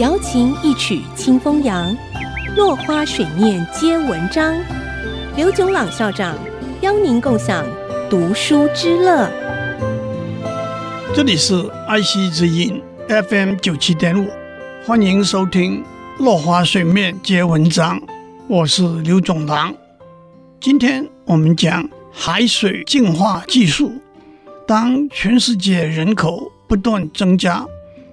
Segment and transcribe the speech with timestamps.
[0.00, 1.96] 瑶琴一曲清风扬，
[2.56, 4.52] 落花水面皆文章。
[5.36, 6.36] 刘炯朗校长
[6.80, 7.64] 邀您共享
[8.10, 9.30] 读书之乐。
[11.14, 11.54] 这里是
[11.86, 14.28] 爱惜之音 FM 九七点五，
[14.84, 15.84] 欢迎收听
[16.24, 17.96] 《落花水面皆文章》，
[18.48, 19.72] 我是刘炯朗。
[20.60, 23.92] 今天我们讲海水净化技术。
[24.66, 27.64] 当全世界人口不断增加，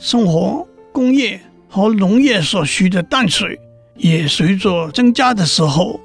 [0.00, 3.58] 生活、工业和农业所需的淡水
[3.96, 6.00] 也随着增加的时候，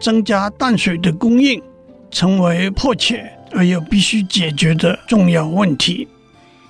[0.00, 1.62] 增加淡水的供应
[2.10, 6.08] 成为迫切而又必须解决的重要问题。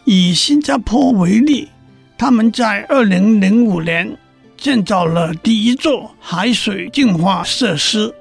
[0.05, 1.69] 以新加坡为例，
[2.19, 4.17] 他们在二零零五年
[4.57, 8.13] 建造了第一座海水净化设施，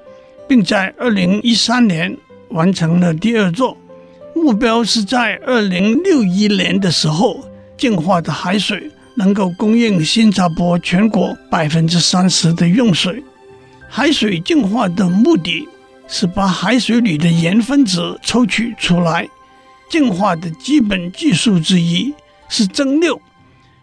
[0.48, 2.16] 并在二零一三年
[2.50, 3.76] 完成了第二座。
[4.34, 7.44] 目标是在二零六一年的时候，
[7.76, 13.22] 净化的海水能够供应新加坡全国百分之三十的用水。
[13.88, 15.68] 海水净化的目的
[16.08, 19.28] 是把海水里的盐分子抽取出来。
[19.90, 22.14] 净化的基本技术之一
[22.48, 23.20] 是蒸馏，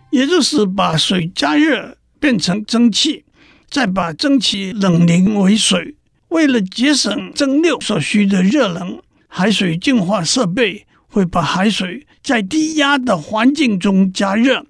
[0.09, 3.23] 也就是把水加热变成蒸汽，
[3.69, 5.95] 再把蒸汽冷凝为水。
[6.29, 8.99] 为了节省蒸馏所需的热能。
[9.31, 14.65] 海水净化设备会把海水在低压的环境中加热，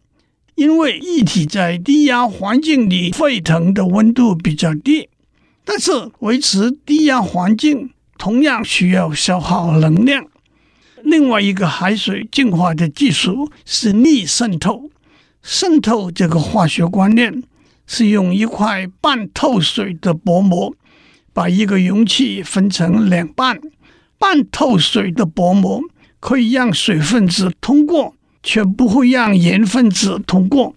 [0.59, 5.07] 因为液体在低压环境里沸腾的温度比较低，
[5.63, 10.25] 但是维持低压环境同样需要消耗能量。
[11.01, 14.91] 另外一个海水净化的技术是逆渗透。
[15.41, 17.41] 渗透这个化学观念
[17.88, 20.75] 是用一块半透水的薄膜，
[21.31, 23.61] 把一个容器分成两半。
[24.17, 25.81] 半透水的薄膜
[26.19, 28.13] 可以让水分子通过，
[28.50, 30.73] 却不会让盐分子通过。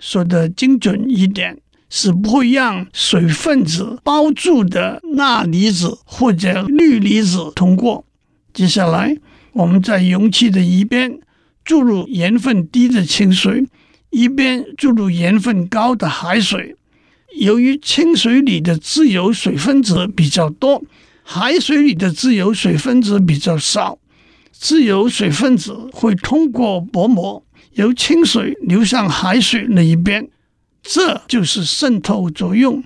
[0.00, 1.56] 说的精准一点，
[1.88, 8.04] 是不会让水分子包住的钠离子或者氯离子通过。
[8.52, 9.16] 接下来，
[9.52, 11.20] 我们在容器的一边
[11.64, 13.66] 注入盐分低的清水，
[14.10, 16.74] 一边注入盐分高的海水。
[17.38, 20.82] 由于清水里的自由水分子比较多。
[21.22, 23.96] 海水里的自由水分子比较少，
[24.62, 30.30] 自由水分子会通过薄膜，由清水流向海水那一边，
[30.84, 32.84] 这就是渗透作用。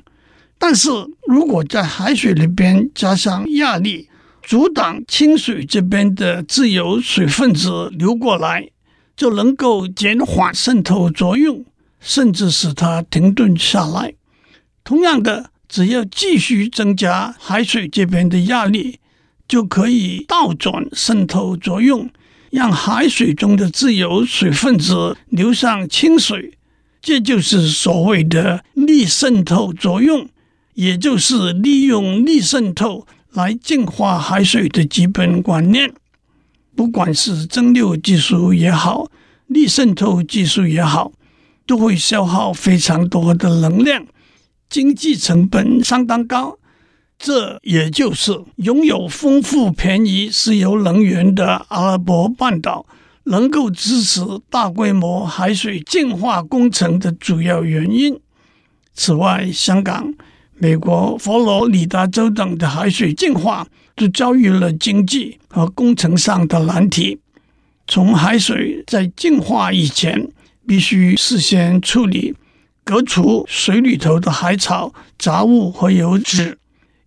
[0.56, 0.88] 但是
[1.26, 4.08] 如果在海水里边加上压力，
[4.42, 8.70] 阻挡清水这边的自由水分子流过来，
[9.14, 11.62] 就能够减缓渗透作用，
[12.00, 14.14] 甚至使它停顿下来。
[14.82, 15.50] 同样的。
[15.68, 19.00] 只要继续增加海水这边的压力，
[19.48, 22.10] 就可以倒转渗透作用，
[22.50, 26.58] 让海水中的自由水分子流上清水。
[27.00, 30.28] 这就是所谓的逆渗透作用，
[30.74, 35.92] 也就是利用逆渗透来净化海水的基本观念。
[36.74, 39.08] 不管是蒸馏技术也好，
[39.46, 41.12] 逆渗透技术也好，
[41.64, 44.04] 都会消耗非常多的能量。
[44.68, 46.58] 经济成本相当高，
[47.18, 52.86] 这也就是拥有丰富便宜石油能源的阿拉伯半岛
[53.24, 58.20] 能够支持大规模海水净化工程的主要原因。
[58.94, 60.14] 此外，香港、
[60.54, 67.18] 美国佛罗里达州等的海水净化都遭遇了经济和工程上的难题。
[67.88, 70.28] 从海水在净化以前，
[70.66, 72.34] 必须事先处理。
[72.84, 76.56] 革除水里头的海草、杂物和油脂，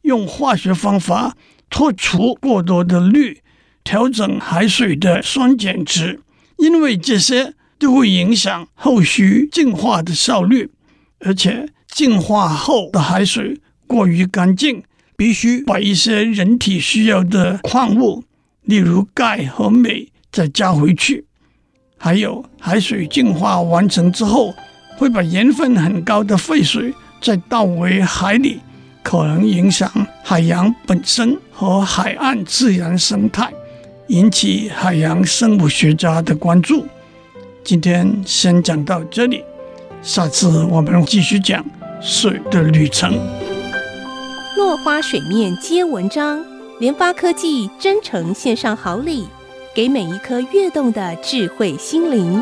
[0.10, 1.38] 用化学方法
[1.70, 3.42] 脱除过多的氯，
[3.84, 6.20] 调整海水的酸碱值，
[6.58, 10.72] 因为这些都会影响后续净化的效率。
[11.20, 14.84] 而且净化后的海水过于干净，
[15.16, 18.24] 必须把一些人体需要的矿物，
[18.64, 21.26] 例如钙和镁，再加回去。
[21.98, 24.54] 还有海水净化完成之后。
[25.00, 28.60] 会把盐分很高的废水再倒回海里，
[29.02, 29.92] 可能影响
[30.24, 33.52] 海洋本身和海岸自然生态，
[34.08, 36.86] 引起海洋生物学家的关注。
[37.64, 39.44] 今天先讲到这里，
[40.02, 41.64] 下次我们继续讲
[42.02, 43.18] 水的旅程。
[44.58, 46.44] 落花水面皆文章，
[46.80, 49.28] 联发科技真诚献上好礼，
[49.74, 52.42] 给每一颗跃动的智慧心灵。